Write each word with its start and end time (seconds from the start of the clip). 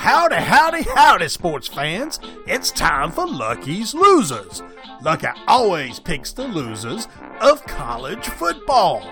howdy, 0.00 0.36
howdy, 0.36 0.82
howdy, 0.82 1.28
sports 1.28 1.68
fans. 1.68 2.18
It's 2.46 2.70
time 2.70 3.12
for 3.12 3.26
Lucky's 3.26 3.92
Losers. 3.92 4.62
Lucky 5.02 5.26
always 5.46 6.00
picks 6.00 6.32
the 6.32 6.48
losers 6.48 7.06
of 7.42 7.62
college 7.66 8.24
football. 8.24 9.02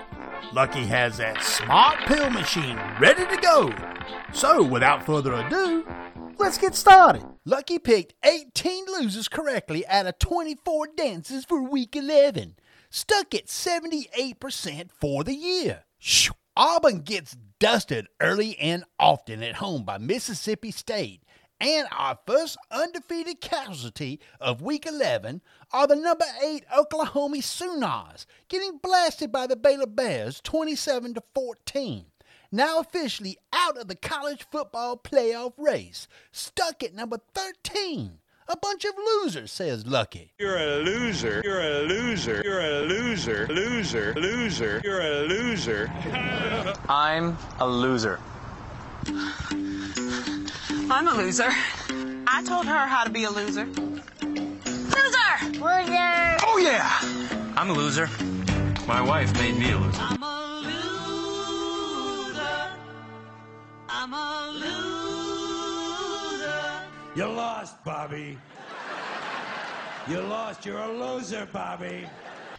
Lucky 0.51 0.87
has 0.87 1.17
that 1.17 1.43
smart 1.43 1.99
pill 2.07 2.31
machine 2.31 2.75
ready 2.99 3.23
to 3.27 3.39
go. 3.39 3.71
So, 4.33 4.63
without 4.63 5.05
further 5.05 5.33
ado, 5.33 5.85
let's 6.39 6.57
get 6.57 6.73
started. 6.73 7.23
Lucky 7.45 7.77
picked 7.77 8.15
18 8.25 8.85
losers 8.87 9.27
correctly 9.27 9.85
out 9.85 10.07
of 10.07 10.17
24 10.17 10.87
dances 10.97 11.45
for 11.45 11.61
week 11.61 11.95
11. 11.95 12.55
Stuck 12.89 13.35
at 13.35 13.45
78% 13.45 14.89
for 14.99 15.23
the 15.23 15.35
year. 15.35 15.83
Auburn 16.57 17.01
gets 17.01 17.35
dusted 17.59 18.07
early 18.21 18.57
and 18.57 18.85
often 18.97 19.43
at 19.43 19.55
home 19.55 19.83
by 19.83 19.97
Mississippi 19.97 20.71
State. 20.71 21.21
And 21.61 21.87
our 21.91 22.17
first 22.25 22.57
undefeated 22.71 23.41
casualty 23.41 24.21
of 24.39 24.61
week 24.61 24.85
11 24.85 25.41
are 25.73 25.87
the 25.87 25.95
number 25.97 26.25
8 26.41 26.63
Oklahoma 26.77 27.41
Sooners, 27.41 28.25
getting 28.47 28.77
blasted 28.77 29.29
by 29.31 29.45
the 29.45 29.57
Baylor 29.57 29.85
Bears 29.85 30.39
27 30.39 31.15
to 31.15 31.23
14. 31.35 32.05
Now 32.49 32.79
officially 32.79 33.37
out 33.51 33.77
of 33.77 33.89
the 33.89 33.95
college 33.95 34.45
football 34.49 34.97
playoff 34.97 35.53
race, 35.57 36.07
stuck 36.31 36.81
at 36.81 36.95
number 36.95 37.19
13. 37.35 38.19
A 38.51 38.57
bunch 38.57 38.83
of 38.83 38.95
losers, 38.97 39.51
says 39.51 39.85
Lucky. 39.85 40.31
You're 40.39 40.57
a 40.57 40.77
loser. 40.77 41.39
You're 41.45 41.61
a 41.61 41.81
loser. 41.81 42.41
You're 42.43 42.61
a 42.61 42.81
loser. 42.81 43.45
Loser. 43.47 44.15
Loser. 44.15 44.81
You're 44.83 45.01
a 45.01 45.27
loser. 45.27 45.87
I'm 46.89 47.37
a 47.59 47.67
loser. 47.67 48.19
I'm 49.05 51.07
a 51.07 51.13
loser. 51.13 51.51
I 52.25 52.41
told 52.43 52.65
her 52.65 52.87
how 52.87 53.03
to 53.03 53.11
be 53.11 53.25
a 53.25 53.29
loser. 53.29 53.65
Loser! 53.65 55.59
Loser! 55.59 56.37
Oh, 56.41 56.57
yeah! 56.59 56.89
I'm 57.55 57.69
a 57.69 57.73
loser. 57.73 58.09
My 58.87 58.99
wife 58.99 59.31
made 59.35 59.59
me 59.59 59.73
a 59.73 59.77
loser. 59.77 60.01
I'm 60.01 60.23
a 60.23 60.61
loser. 60.63 62.39
I'm 63.87 64.11
a 64.11 64.49
loser. 64.53 64.68
You 67.15 67.25
lost, 67.25 67.83
Bobby. 67.83 68.37
You 70.07 70.21
lost. 70.21 70.65
You're 70.65 70.79
a 70.79 70.91
loser, 70.91 71.47
Bobby. 71.51 72.05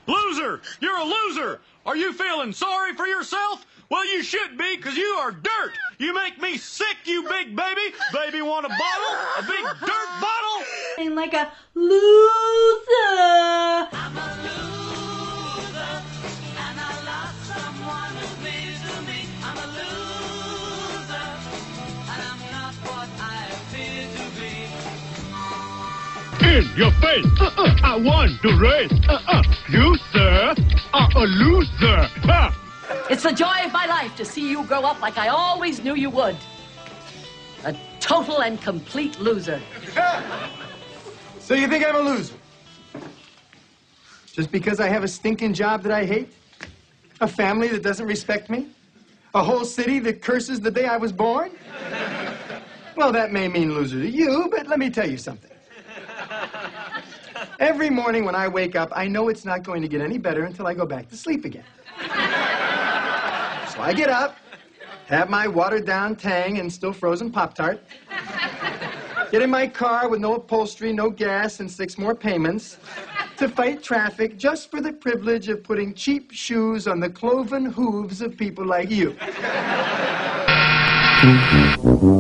Loser! 0.07 0.61
You're 0.81 0.97
a 0.97 1.05
loser! 1.05 1.61
Are 1.87 1.97
you 1.97 2.13
feeling 2.13 2.53
sorry 2.53 2.95
for 2.95 3.07
yourself? 3.07 3.65
Well, 3.91 4.05
you 4.05 4.23
should 4.23 4.59
be, 4.59 4.77
because 4.77 4.97
you 4.97 5.05
are 5.21 5.31
dirt! 5.31 5.73
You 5.99 6.15
make 6.15 6.41
me 6.41 6.57
sick, 6.57 6.97
you 7.05 7.23
big 7.29 7.55
baby! 7.55 7.95
Baby 8.13 8.43
want 8.43 8.67
a 8.67 8.71
bottle? 8.71 9.17
A 9.39 9.43
big 9.43 9.65
dirt 9.65 10.21
bottle? 10.21 10.65
And 10.99 11.15
Like. 11.15 11.35
I'm 11.35 11.47
a 11.47 11.53
loser. 11.75 12.81
In 26.51 26.69
your 26.77 26.91
face. 26.93 27.27
Uh-uh, 27.41 27.77
I 27.83 27.97
won 27.97 28.39
the 28.43 28.55
race. 28.55 28.93
Uh-uh, 29.09 29.43
you, 29.69 29.97
sir, 30.13 30.55
are 30.93 31.11
a 31.15 31.27
loser. 31.27 32.03
Ha! 32.27 33.07
It's 33.09 33.23
the 33.23 33.33
joy 33.33 33.65
of 33.65 33.73
my 33.73 33.87
life 33.87 34.17
to 34.17 34.25
see 34.25 34.51
you 34.51 34.65
grow 34.65 34.83
up 34.83 35.01
like 35.01 35.17
I 35.17 35.29
always 35.29 35.83
knew 35.83 35.95
you 35.95 36.11
would. 36.11 36.37
A 37.65 37.77
total 38.01 38.43
and 38.43 38.61
complete 38.61 39.19
loser. 39.19 39.61
So 41.41 41.57
you 41.57 41.67
think 41.67 41.85
I'm 41.85 41.97
a 41.97 41.99
loser? 41.99 42.35
Just 44.33 44.53
because 44.53 44.79
I 44.79 44.89
have 44.89 45.03
a 45.03 45.09
stinking 45.09 45.53
job 45.53 45.83
that 45.83 45.91
I 45.91 46.05
hate? 46.05 46.33
A 47.21 47.27
family 47.27 47.67
that 47.67 47.83
doesn't 47.83 48.07
respect 48.07 48.49
me? 48.49 48.69
A 49.35 49.43
whole 49.43 49.65
city 49.65 49.99
that 49.99 50.23
curses 50.23 50.61
the 50.61 50.71
day 50.71 50.85
I 50.85 50.97
was 50.97 51.11
born? 51.11 51.51
Well, 52.97 53.11
that 53.11 53.33
may 53.33 53.49
mean 53.49 53.75
loser 53.75 54.01
to 54.01 54.09
you, 54.09 54.49
but 54.53 54.69
let 54.69 54.79
me 54.79 54.91
tell 54.91 55.11
you 55.11 55.19
something. 55.19 55.51
Every 57.61 57.91
morning 57.91 58.25
when 58.25 58.35
I 58.35 58.49
wake 58.49 58.75
up, 58.75 58.91
I 58.97 59.07
know 59.07 59.29
it's 59.29 59.45
not 59.45 59.63
going 59.63 59.83
to 59.83 59.89
get 59.89 60.01
any 60.01 60.17
better 60.17 60.45
until 60.45 60.67
I 60.67 60.73
go 60.73 60.87
back 60.87 61.11
to 61.11 61.17
sleep 61.17 61.45
again. 61.45 61.67
So 61.99 62.07
I 63.83 63.93
get 63.95 64.09
up, 64.09 64.39
have 65.09 65.29
my 65.29 65.47
watered 65.47 65.85
down 65.85 66.17
Tang 66.17 66.59
and 66.59 66.73
still 66.73 66.95
frozen 66.95 67.31
Pop 67.31 67.53
Tart, 67.53 67.83
get 69.31 69.43
in 69.43 69.51
my 69.51 69.67
car 69.67 70.09
with 70.09 70.21
no 70.21 70.37
upholstery, 70.37 70.95
no 70.95 71.11
gas, 71.11 71.61
and 71.61 71.71
six 71.71 71.99
more 71.99 72.15
payments 72.15 72.79
to 73.37 73.47
fight 73.47 73.83
traffic 73.83 74.39
just 74.39 74.71
for 74.71 74.81
the 74.81 74.95
privilege 74.95 75.51
of 75.51 75.63
putting 75.63 75.93
cheap 75.93 76.33
shoes 76.33 76.89
on 76.89 76.99
the 76.99 77.11
cloven 77.11 77.67
hooves 77.67 78.23
of 78.23 78.39
people 78.39 78.65
like 78.65 78.91
you. 78.91 79.11
Mm-hmm. 81.21 82.20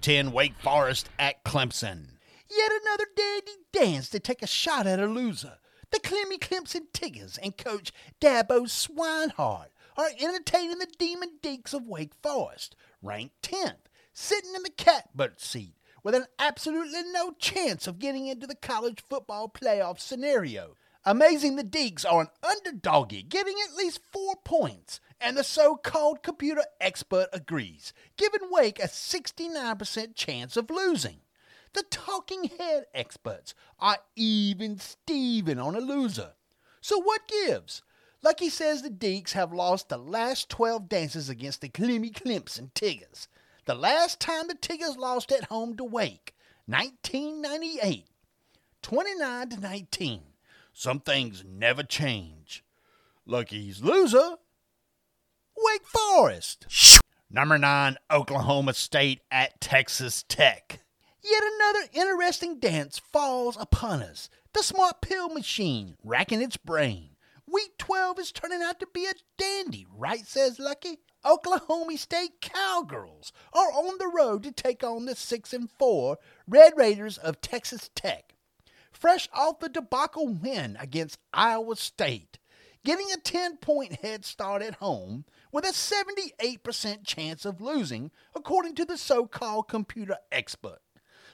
10, 0.00 0.32
Wake 0.32 0.54
Forest 0.62 1.10
at 1.18 1.44
Clemson. 1.44 2.06
Yet 2.48 2.72
another 2.82 3.04
dandy 3.16 3.52
dance 3.72 4.08
to 4.10 4.18
take 4.18 4.42
a 4.42 4.46
shot 4.46 4.86
at 4.86 4.98
a 4.98 5.06
loser. 5.06 5.58
The 5.90 6.00
Clemmy 6.00 6.38
Clemson 6.38 6.86
Tigers 6.92 7.38
and 7.42 7.56
coach 7.56 7.92
Dabo 8.20 8.62
Swinehart 8.62 9.68
are 9.96 10.10
entertaining 10.18 10.78
the 10.78 10.88
Demon 10.98 11.38
Deeks 11.42 11.74
of 11.74 11.86
Wake 11.86 12.14
Forest, 12.22 12.76
ranked 13.02 13.42
10th, 13.42 13.88
sitting 14.12 14.54
in 14.54 14.62
the 14.62 14.70
catbird 14.70 15.40
seat 15.40 15.74
with 16.02 16.14
an 16.14 16.24
absolutely 16.38 17.02
no 17.12 17.32
chance 17.32 17.86
of 17.86 17.98
getting 17.98 18.26
into 18.26 18.46
the 18.46 18.54
college 18.54 19.04
football 19.08 19.48
playoff 19.48 20.00
scenario. 20.00 20.74
Amazing 21.04 21.56
the 21.56 21.64
Deeks 21.64 22.04
are 22.10 22.22
an 22.22 22.28
underdoggy, 22.42 23.28
getting 23.28 23.56
at 23.64 23.76
least 23.76 24.00
four 24.12 24.36
points, 24.44 25.00
and 25.20 25.36
the 25.36 25.44
so 25.44 25.76
called 25.76 26.22
computer 26.22 26.64
expert 26.80 27.28
agrees, 27.32 27.92
giving 28.16 28.50
Wake 28.50 28.78
a 28.78 28.88
69% 28.88 30.14
chance 30.14 30.56
of 30.56 30.70
losing. 30.70 31.18
The 31.72 31.84
talking 31.90 32.44
head 32.58 32.86
experts 32.94 33.54
are 33.78 33.98
even 34.16 34.78
Steven 34.78 35.58
on 35.58 35.76
a 35.76 35.80
loser. 35.80 36.32
So 36.80 37.00
what 37.00 37.28
gives? 37.28 37.82
Lucky 38.22 38.48
says 38.48 38.82
the 38.82 38.90
Deeks 38.90 39.32
have 39.32 39.52
lost 39.52 39.88
the 39.88 39.96
last 39.96 40.48
12 40.50 40.88
dances 40.88 41.28
against 41.28 41.60
the 41.60 41.68
Clemmy 41.68 42.10
Clemson 42.10 42.70
Tigers. 42.74 43.28
The 43.66 43.74
last 43.74 44.20
time 44.20 44.48
the 44.48 44.54
Tigers 44.54 44.96
lost 44.96 45.30
at 45.32 45.44
home 45.44 45.76
to 45.76 45.84
Wake, 45.84 46.34
1998, 46.66 48.06
29 48.82 49.48
to 49.50 49.60
19. 49.60 50.22
Some 50.72 51.00
things 51.00 51.44
never 51.46 51.82
change. 51.82 52.64
Lucky's 53.26 53.82
loser, 53.82 54.36
Wake 55.62 55.86
Forest. 55.86 56.66
Number 57.30 57.58
9, 57.58 57.96
Oklahoma 58.10 58.74
State 58.74 59.20
at 59.30 59.60
Texas 59.60 60.24
Tech. 60.28 60.80
Yet 61.22 61.42
another 61.42 61.86
interesting 61.92 62.58
dance 62.58 62.98
falls 62.98 63.56
upon 63.60 64.02
us. 64.02 64.30
The 64.54 64.62
smart 64.62 65.00
pill 65.00 65.28
machine 65.28 65.96
racking 66.02 66.40
its 66.42 66.56
brain. 66.56 67.10
Week 67.46 67.76
12 67.78 68.18
is 68.20 68.32
turning 68.32 68.62
out 68.62 68.80
to 68.80 68.88
be 68.92 69.06
a 69.06 69.12
dandy, 69.36 69.86
right, 69.94 70.26
says 70.26 70.58
Lucky? 70.58 70.98
Oklahoma 71.24 71.98
State 71.98 72.40
Cowgirls 72.40 73.32
are 73.52 73.70
on 73.70 73.98
the 73.98 74.08
road 74.08 74.42
to 74.44 74.52
take 74.52 74.82
on 74.82 75.04
the 75.04 75.14
6 75.14 75.52
and 75.52 75.70
4 75.70 76.16
Red 76.48 76.72
Raiders 76.76 77.18
of 77.18 77.40
Texas 77.40 77.90
Tech. 77.94 78.34
Fresh 78.90 79.28
off 79.32 79.60
the 79.60 79.68
debacle 79.68 80.28
win 80.28 80.76
against 80.80 81.18
Iowa 81.32 81.76
State, 81.76 82.38
getting 82.84 83.06
a 83.12 83.16
10 83.16 83.58
point 83.58 84.00
head 84.00 84.24
start 84.24 84.62
at 84.62 84.76
home 84.76 85.24
with 85.52 85.64
a 85.64 85.72
78% 85.72 87.04
chance 87.04 87.44
of 87.44 87.60
losing, 87.60 88.10
according 88.34 88.74
to 88.76 88.84
the 88.84 88.96
so 88.96 89.26
called 89.26 89.68
computer 89.68 90.16
expert. 90.30 90.78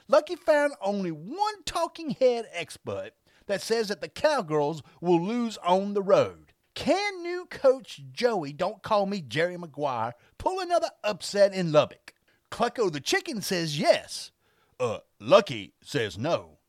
Lucky 0.07 0.35
found 0.35 0.73
only 0.81 1.11
one 1.11 1.63
talking 1.65 2.11
head 2.11 2.45
expert 2.53 3.11
that 3.47 3.61
says 3.61 3.87
that 3.89 4.01
the 4.01 4.09
Cowgirls 4.09 4.81
will 5.01 5.21
lose 5.21 5.57
on 5.57 5.93
the 5.93 6.01
road. 6.01 6.53
Can 6.75 7.23
new 7.23 7.45
coach 7.49 8.01
Joey, 8.11 8.53
don't 8.53 8.83
call 8.83 9.05
me 9.07 9.21
Jerry 9.21 9.57
Maguire, 9.57 10.13
pull 10.37 10.59
another 10.59 10.89
upset 11.03 11.53
in 11.53 11.71
Lubbock? 11.71 12.13
Clucko 12.51 12.91
the 12.91 12.99
chicken 12.99 13.41
says 13.41 13.79
yes. 13.79 14.31
Uh, 14.79 14.99
Lucky 15.19 15.73
says 15.81 16.17
no. 16.17 16.59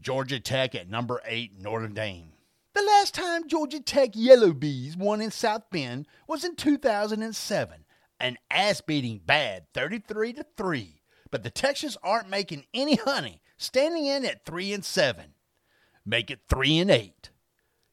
Georgia 0.00 0.40
Tech 0.40 0.74
at 0.74 0.88
number 0.88 1.20
8 1.24 1.60
Notre 1.60 1.88
Dame. 1.88 2.31
The 2.74 2.82
last 2.82 3.14
time 3.14 3.48
Georgia 3.48 3.80
Tech 3.80 4.10
Yellow 4.14 4.52
Bees 4.52 4.96
won 4.96 5.20
in 5.20 5.30
South 5.30 5.70
Bend 5.70 6.06
was 6.26 6.44
in 6.44 6.56
2007, 6.56 7.84
an 8.20 8.38
ass-beating 8.50 9.20
bad 9.26 9.66
33 9.74 10.32
to 10.34 10.46
3 10.56 11.02
but 11.32 11.42
the 11.42 11.50
Texans 11.50 11.96
aren't 12.04 12.28
making 12.28 12.66
any 12.72 12.94
honey, 12.94 13.40
standing 13.56 14.06
in 14.06 14.24
at 14.24 14.44
3 14.44 14.72
and 14.74 14.84
7. 14.84 15.34
Make 16.06 16.30
it 16.30 16.42
3 16.48 16.78
and 16.78 16.90
8. 16.90 17.30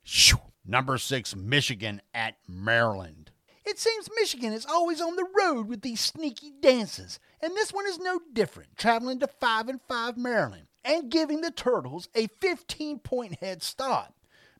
Shoo. 0.03 0.37
Number 0.65 0.99
six, 0.99 1.35
Michigan 1.35 2.01
at 2.13 2.35
Maryland. 2.47 3.31
It 3.65 3.79
seems 3.79 4.09
Michigan 4.15 4.53
is 4.53 4.65
always 4.65 5.01
on 5.01 5.15
the 5.15 5.27
road 5.39 5.67
with 5.67 5.81
these 5.81 6.01
sneaky 6.01 6.51
dances, 6.59 7.19
and 7.41 7.55
this 7.55 7.71
one 7.71 7.87
is 7.87 7.97
no 7.97 8.19
different, 8.33 8.77
traveling 8.77 9.19
to 9.19 9.27
5 9.27 9.69
and 9.69 9.81
5 9.87 10.17
Maryland 10.17 10.67
and 10.83 11.09
giving 11.09 11.41
the 11.41 11.51
Turtles 11.51 12.09
a 12.13 12.27
15 12.39 12.99
point 12.99 13.39
head 13.39 13.63
start. 13.63 14.11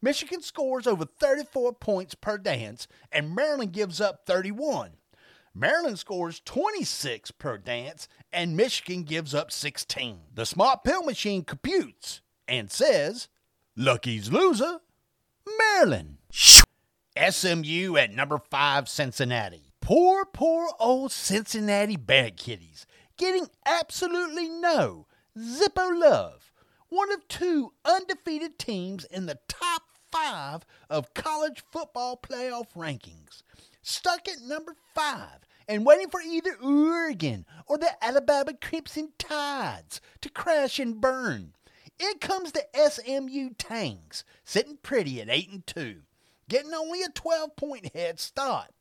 Michigan 0.01 0.41
scores 0.41 0.87
over 0.87 1.05
34 1.05 1.73
points 1.73 2.15
per 2.15 2.37
dance, 2.37 2.87
and 3.11 3.35
Maryland 3.35 3.73
gives 3.73 3.99
up 3.99 4.25
31. 4.25 4.91
Maryland 5.53 5.99
scores 5.99 6.41
26 6.45 7.31
per 7.31 7.57
dance, 7.57 8.07
and 8.31 8.55
Michigan 8.55 9.03
gives 9.03 9.35
up 9.35 9.51
16. 9.51 10.19
The 10.33 10.45
smart 10.45 10.83
pill 10.83 11.03
machine 11.03 11.43
computes 11.43 12.21
and 12.47 12.71
says, 12.71 13.27
Lucky's 13.75 14.31
loser, 14.31 14.79
Maryland. 15.57 16.17
SMU 17.29 17.97
at 17.97 18.13
number 18.13 18.37
5, 18.37 18.87
Cincinnati. 18.87 19.73
Poor, 19.81 20.23
poor 20.25 20.69
old 20.79 21.11
Cincinnati 21.11 21.97
Bad 21.97 22.37
Kitties 22.37 22.85
getting 23.17 23.47
absolutely 23.65 24.47
no 24.49 25.07
Zippo 25.37 25.99
love. 25.99 26.51
One 26.87 27.11
of 27.11 27.27
two 27.27 27.73
undefeated 27.85 28.57
teams 28.57 29.05
in 29.05 29.25
the 29.25 29.39
top 29.47 29.83
five 30.11 30.65
of 30.89 31.13
college 31.13 31.63
football 31.71 32.17
playoff 32.21 32.73
rankings. 32.75 33.43
Stuck 33.81 34.27
at 34.27 34.41
number 34.41 34.75
five 34.93 35.39
and 35.67 35.85
waiting 35.85 36.09
for 36.09 36.21
either 36.21 36.55
Oregon 36.61 37.45
or 37.67 37.77
the 37.77 37.91
Alabama 38.03 38.53
Crimson 38.59 39.13
Tides 39.17 40.01
to 40.21 40.29
crash 40.29 40.79
and 40.79 40.99
burn. 40.99 41.53
It 41.99 42.21
comes 42.21 42.53
the 42.53 42.65
SMU 42.73 43.51
Tangs, 43.57 44.23
sitting 44.43 44.77
pretty 44.81 45.21
at 45.21 45.29
8 45.29 45.49
and 45.51 45.67
2, 45.67 46.01
getting 46.47 46.73
only 46.73 47.03
a 47.03 47.09
12 47.09 47.55
point 47.55 47.93
head 47.93 48.19
start. 48.19 48.71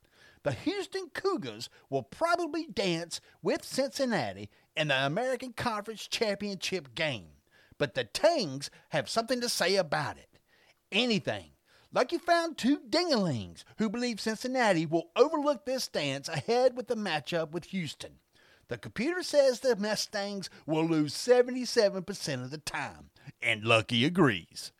The 0.45 0.53
Houston 0.53 1.11
Cougars 1.13 1.69
will 1.91 2.05
probably 2.05 2.67
dance 2.67 3.21
with 3.43 3.65
Cincinnati 3.65 4.49
in 4.77 4.89
the 4.89 5.05
American 5.05 5.53
Conference 5.53 6.07
Championship 6.07 6.95
game, 6.95 7.33
but 7.77 7.95
the 7.95 8.05
Tangs 8.05 8.71
have 8.91 9.09
something 9.09 9.41
to 9.41 9.49
say 9.49 9.77
about 9.77 10.17
it. 10.17 10.28
Anything. 10.91 11.51
Lucky 11.93 12.19
found 12.19 12.57
two 12.57 12.81
dingalings 12.89 13.65
who 13.79 13.89
believe 13.89 14.21
Cincinnati 14.21 14.85
will 14.85 15.11
overlook 15.17 15.65
this 15.65 15.89
dance 15.89 16.29
ahead 16.29 16.77
with 16.77 16.89
the 16.89 16.97
matchup 16.97 17.51
with 17.51 17.65
Houston. 17.67 18.19
The 18.69 18.77
computer 18.77 19.23
says 19.23 19.61
the 19.61 19.77
Mustangs 19.77 20.51
will 20.67 20.85
lose 20.85 21.15
77% 21.15 22.43
of 22.43 22.51
the 22.51 22.59
time, 22.59 23.11
and 23.41 23.65
Lucky 23.65 24.05
agrees. 24.05 24.73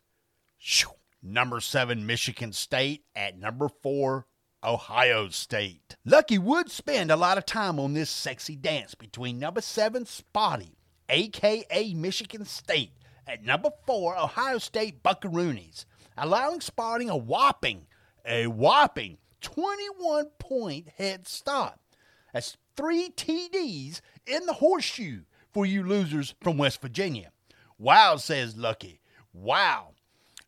Shoo. 0.57 0.89
Number 1.21 1.59
7, 1.59 2.05
Michigan 2.05 2.53
State 2.53 3.03
at 3.13 3.37
number 3.37 3.67
4, 3.67 4.25
Ohio 4.63 5.27
State. 5.29 5.97
Lucky 6.05 6.37
would 6.37 6.71
spend 6.71 7.11
a 7.11 7.17
lot 7.17 7.37
of 7.37 7.45
time 7.45 7.77
on 7.77 7.93
this 7.93 8.09
sexy 8.09 8.55
dance 8.55 8.95
between 8.95 9.37
number 9.37 9.59
7, 9.59 10.05
Spotty, 10.05 10.77
aka 11.09 11.93
Michigan 11.93 12.45
State, 12.45 12.93
at 13.27 13.43
number 13.43 13.69
4, 13.85 14.17
Ohio 14.17 14.59
State 14.59 15.03
Buckaroonies, 15.03 15.83
allowing 16.19 16.61
Spotty 16.61 17.07
a 17.07 17.15
whopping, 17.15 17.87
a 18.25 18.47
whopping 18.47 19.17
21 19.41 20.25
point 20.37 20.89
head 20.97 21.27
start. 21.27 21.79
That's 22.33 22.57
three 22.75 23.09
TDs 23.09 24.01
in 24.27 24.45
the 24.45 24.53
horseshoe 24.53 25.21
for 25.51 25.65
you 25.65 25.83
losers 25.83 26.35
from 26.41 26.57
West 26.57 26.81
Virginia. 26.81 27.31
Wow, 27.77 28.17
says 28.17 28.57
Lucky. 28.57 29.01
Wow. 29.33 29.93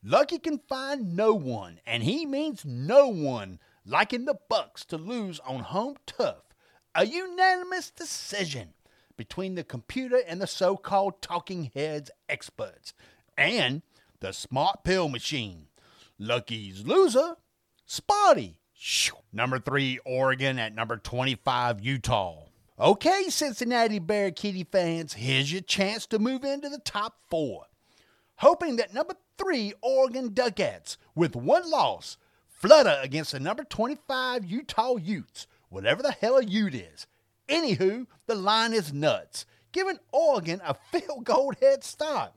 Lucky 0.03 0.39
can 0.39 0.59
find 0.67 1.15
no 1.15 1.33
one, 1.33 1.79
and 1.85 2.03
he 2.03 2.25
means 2.25 2.65
no 2.65 3.07
one, 3.07 3.59
liking 3.85 4.25
the 4.25 4.37
Bucks 4.49 4.83
to 4.85 4.97
lose 4.97 5.39
on 5.41 5.59
home 5.59 5.95
turf. 6.05 6.41
A 6.95 7.05
unanimous 7.05 7.91
decision 7.91 8.73
between 9.15 9.55
the 9.55 9.63
computer 9.63 10.19
and 10.27 10.41
the 10.41 10.47
so-called 10.47 11.21
talking 11.21 11.71
heads 11.75 12.09
experts, 12.27 12.93
and 13.37 13.83
the 14.21 14.31
smart 14.31 14.83
pill 14.83 15.09
machine. 15.09 15.67
Lucky's 16.17 16.85
loser, 16.85 17.35
Spotty. 17.85 18.59
Number 19.33 19.59
three, 19.59 19.99
Oregon 20.05 20.57
at 20.57 20.73
number 20.73 20.97
25, 20.97 21.81
Utah. 21.83 22.45
Okay, 22.79 23.25
Cincinnati 23.29 23.99
Bear 23.99 24.31
Kitty 24.31 24.63
fans, 24.63 25.13
here's 25.13 25.51
your 25.51 25.61
chance 25.61 26.05
to 26.07 26.17
move 26.19 26.43
into 26.43 26.69
the 26.69 26.79
top 26.79 27.17
four. 27.29 27.65
Hoping 28.37 28.77
that 28.77 28.93
number 28.93 29.15
three, 29.37 29.73
Oregon 29.81 30.33
Ducats, 30.33 30.97
with 31.13 31.35
one 31.35 31.69
loss, 31.69 32.17
flutter 32.47 32.97
against 33.03 33.33
the 33.33 33.39
number 33.39 33.63
25 33.63 34.45
Utah 34.45 34.95
Utes, 34.95 35.45
whatever 35.69 36.01
the 36.01 36.11
hell 36.11 36.37
a 36.37 36.43
Ute 36.43 36.75
is. 36.75 37.07
Anywho, 37.47 38.07
the 38.25 38.35
line 38.35 38.73
is 38.73 38.93
nuts, 38.93 39.45
giving 39.71 39.99
Oregon 40.11 40.61
a 40.63 40.73
field 40.91 41.23
goal 41.23 41.53
head 41.61 41.83
start. 41.83 42.31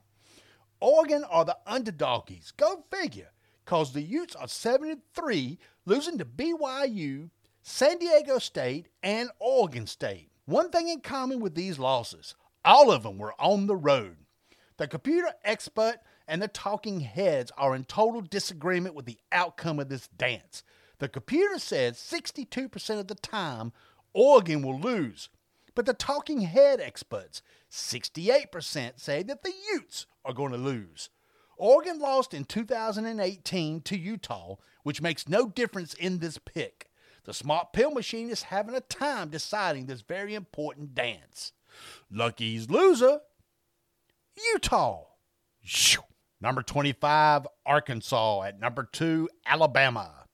Oregon 0.85 1.23
are 1.23 1.43
the 1.43 1.57
underdoggies. 1.65 2.55
Go 2.55 2.83
figure. 2.91 3.31
Cause 3.65 3.91
the 3.91 4.03
Utes 4.03 4.35
are 4.35 4.47
73, 4.47 5.57
losing 5.87 6.19
to 6.19 6.25
BYU, 6.25 7.31
San 7.63 7.97
Diego 7.97 8.37
State, 8.37 8.89
and 9.01 9.31
Oregon 9.39 9.87
State. 9.87 10.29
One 10.45 10.69
thing 10.69 10.87
in 10.87 10.99
common 11.01 11.39
with 11.39 11.55
these 11.55 11.79
losses, 11.79 12.35
all 12.63 12.91
of 12.91 13.01
them 13.01 13.17
were 13.17 13.33
on 13.41 13.65
the 13.65 13.75
road. 13.75 14.17
The 14.77 14.85
computer 14.85 15.33
expert 15.43 16.01
and 16.27 16.39
the 16.39 16.47
talking 16.47 16.99
heads 16.99 17.51
are 17.57 17.73
in 17.73 17.85
total 17.85 18.21
disagreement 18.21 18.93
with 18.93 19.07
the 19.07 19.17
outcome 19.31 19.79
of 19.79 19.89
this 19.89 20.07
dance. 20.09 20.61
The 20.99 21.09
computer 21.09 21.57
says 21.57 21.97
62% 21.97 22.99
of 22.99 23.07
the 23.07 23.15
time 23.15 23.73
Oregon 24.13 24.61
will 24.61 24.79
lose, 24.79 25.29
but 25.75 25.85
the 25.85 25.93
talking 25.93 26.41
head 26.41 26.79
experts, 26.79 27.41
68% 27.71 28.99
say 28.99 29.23
that 29.23 29.43
the 29.43 29.53
Utes 29.73 30.05
are 30.23 30.33
going 30.33 30.51
to 30.51 30.57
lose. 30.57 31.09
Oregon 31.57 31.99
lost 31.99 32.33
in 32.33 32.45
2018 32.45 33.81
to 33.81 33.97
Utah, 33.97 34.55
which 34.83 35.01
makes 35.01 35.29
no 35.29 35.47
difference 35.47 35.93
in 35.93 36.19
this 36.19 36.37
pick. 36.37 36.89
The 37.25 37.33
smart 37.33 37.73
pill 37.73 37.91
machine 37.91 38.29
is 38.29 38.43
having 38.43 38.75
a 38.75 38.81
time 38.81 39.29
deciding 39.29 39.85
this 39.85 40.01
very 40.01 40.35
important 40.35 40.93
dance. 40.93 41.53
Lucky's 42.11 42.69
loser, 42.69 43.19
Utah. 44.53 45.05
Number 46.41 46.61
25, 46.61 47.47
Arkansas. 47.65 48.43
At 48.43 48.59
number 48.59 48.87
2, 48.91 49.29
Alabama. 49.45 50.24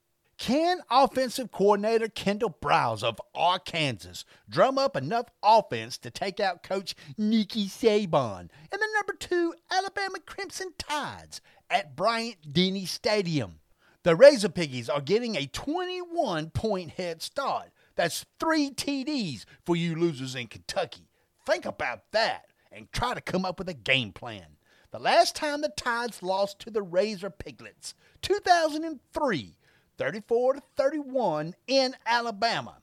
Can 0.41 0.79
offensive 0.89 1.51
coordinator 1.51 2.07
Kendall 2.07 2.57
Browse 2.59 3.03
of 3.03 3.21
Arkansas 3.35 4.23
drum 4.49 4.79
up 4.79 4.97
enough 4.97 5.27
offense 5.43 5.99
to 5.99 6.09
take 6.09 6.39
out 6.39 6.63
coach 6.63 6.95
Nikki 7.15 7.67
Saban 7.67 8.49
and 8.71 8.81
the 8.81 8.87
number 8.95 9.13
2 9.19 9.53
Alabama 9.69 10.17
Crimson 10.25 10.73
Tides 10.79 11.41
at 11.69 11.95
Bryant 11.95 12.53
Denny 12.53 12.87
Stadium? 12.87 13.59
The 14.01 14.15
Razor 14.15 14.49
Piggies 14.49 14.89
are 14.89 14.99
getting 14.99 15.35
a 15.35 15.45
21 15.45 16.49
point 16.49 16.89
head 16.93 17.21
start. 17.21 17.69
That's 17.93 18.25
three 18.39 18.71
TDs 18.71 19.45
for 19.63 19.75
you 19.75 19.95
losers 19.95 20.33
in 20.33 20.47
Kentucky. 20.47 21.07
Think 21.45 21.65
about 21.65 22.11
that 22.13 22.47
and 22.71 22.91
try 22.91 23.13
to 23.13 23.21
come 23.21 23.45
up 23.45 23.59
with 23.59 23.69
a 23.69 23.75
game 23.75 24.11
plan. 24.11 24.57
The 24.89 24.97
last 24.97 25.35
time 25.35 25.61
the 25.61 25.69
Tides 25.69 26.23
lost 26.23 26.57
to 26.61 26.71
the 26.71 26.81
Razor 26.81 27.29
Piglets, 27.29 27.93
2003, 28.23 29.55
34 30.01 30.53
to 30.53 30.61
31 30.77 31.53
in 31.67 31.95
Alabama. 32.07 32.77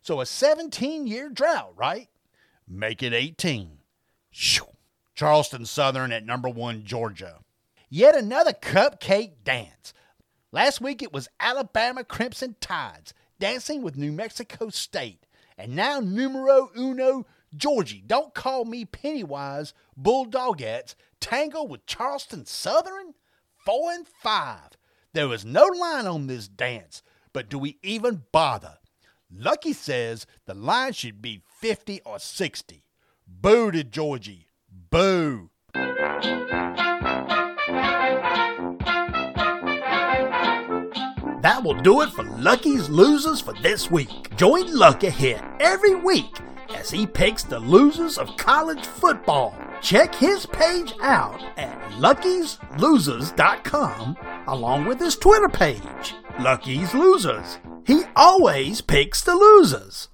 So 0.00 0.22
a 0.22 0.26
17 0.26 1.06
year 1.06 1.28
drought, 1.28 1.74
right? 1.76 2.08
Make 2.66 3.02
it 3.02 3.12
18. 3.12 3.76
Shoo. 4.30 4.64
Charleston 5.14 5.66
Southern 5.66 6.12
at 6.12 6.24
number 6.24 6.48
one, 6.48 6.84
Georgia. 6.84 7.40
Yet 7.90 8.16
another 8.16 8.52
cupcake 8.52 9.32
dance. 9.44 9.92
Last 10.50 10.80
week 10.80 11.02
it 11.02 11.12
was 11.12 11.28
Alabama 11.38 12.04
Crimson 12.04 12.56
Tides 12.58 13.12
dancing 13.38 13.82
with 13.82 13.98
New 13.98 14.12
Mexico 14.12 14.70
State. 14.70 15.26
And 15.58 15.76
now 15.76 16.00
numero 16.00 16.70
uno, 16.74 17.26
Georgie, 17.54 18.02
don't 18.06 18.32
call 18.32 18.64
me 18.64 18.86
Pennywise, 18.86 19.74
Bulldogettes, 20.00 20.94
tango 21.20 21.64
with 21.64 21.84
Charleston 21.84 22.46
Southern? 22.46 23.12
Four 23.58 23.92
and 23.92 24.08
five. 24.08 24.70
There 25.16 25.28
was 25.28 25.46
no 25.46 25.64
line 25.64 26.06
on 26.06 26.26
this 26.26 26.46
dance, 26.46 27.02
but 27.32 27.48
do 27.48 27.58
we 27.58 27.78
even 27.82 28.24
bother? 28.32 28.76
Lucky 29.34 29.72
says 29.72 30.26
the 30.44 30.52
line 30.52 30.92
should 30.92 31.22
be 31.22 31.40
50 31.58 32.02
or 32.04 32.18
60. 32.18 32.84
Boo 33.26 33.70
to 33.70 33.82
Georgie. 33.82 34.48
Boo. 34.90 35.48
That 41.40 41.62
will 41.64 41.80
do 41.80 42.02
it 42.02 42.10
for 42.10 42.24
Lucky's 42.24 42.90
Losers 42.90 43.40
for 43.40 43.54
this 43.62 43.90
week. 43.90 44.36
Join 44.36 44.70
Lucky 44.70 45.08
here 45.08 45.40
every 45.60 45.94
week 45.94 46.36
as 46.74 46.90
he 46.90 47.06
picks 47.06 47.42
the 47.42 47.58
losers 47.58 48.18
of 48.18 48.36
college 48.36 48.84
football. 48.84 49.56
Check 49.80 50.14
his 50.14 50.44
page 50.44 50.92
out 51.00 51.42
at 51.56 51.80
luckyslosers.com 51.92 54.18
along 54.46 54.86
with 54.86 55.00
his 55.00 55.16
Twitter 55.16 55.48
page, 55.48 56.14
Lucky's 56.40 56.94
Losers. 56.94 57.58
He 57.86 58.02
always 58.16 58.80
picks 58.80 59.22
the 59.22 59.34
losers. 59.34 60.04